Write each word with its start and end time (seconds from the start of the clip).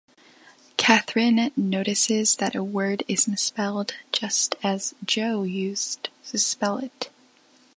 Katherine 0.77 1.51
notices 1.55 2.37
that 2.37 2.55
a 2.55 2.63
word 2.63 3.03
is 3.07 3.27
misspelled 3.27 3.93
just 4.11 4.55
as 4.63 4.95
Joe 5.05 5.43
used 5.43 6.09
to 6.31 6.39
spell 6.39 6.79
it. 6.79 7.11